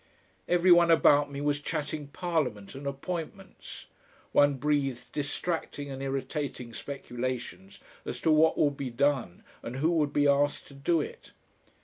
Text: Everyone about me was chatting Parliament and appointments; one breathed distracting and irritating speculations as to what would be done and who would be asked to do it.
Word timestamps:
Everyone 0.47 0.89
about 0.89 1.31
me 1.31 1.41
was 1.41 1.61
chatting 1.61 2.07
Parliament 2.07 2.73
and 2.73 2.87
appointments; 2.87 3.85
one 4.31 4.55
breathed 4.55 5.11
distracting 5.11 5.91
and 5.91 6.01
irritating 6.01 6.73
speculations 6.73 7.79
as 8.03 8.19
to 8.21 8.31
what 8.31 8.57
would 8.57 8.75
be 8.77 8.89
done 8.89 9.43
and 9.61 9.75
who 9.75 9.91
would 9.91 10.11
be 10.11 10.27
asked 10.27 10.65
to 10.69 10.73
do 10.73 11.01
it. 11.01 11.33